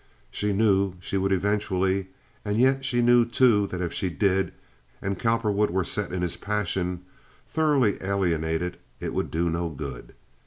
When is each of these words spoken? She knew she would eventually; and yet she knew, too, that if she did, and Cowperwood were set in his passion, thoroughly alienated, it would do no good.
She 0.31 0.51
knew 0.51 0.95
she 0.99 1.15
would 1.15 1.31
eventually; 1.31 2.07
and 2.43 2.57
yet 2.57 2.83
she 2.83 3.03
knew, 3.03 3.23
too, 3.23 3.67
that 3.67 3.81
if 3.83 3.93
she 3.93 4.09
did, 4.09 4.51
and 4.99 5.19
Cowperwood 5.19 5.69
were 5.69 5.83
set 5.83 6.11
in 6.11 6.23
his 6.23 6.37
passion, 6.37 7.05
thoroughly 7.47 7.99
alienated, 8.01 8.77
it 8.99 9.13
would 9.13 9.29
do 9.29 9.47
no 9.47 9.69
good. 9.69 10.15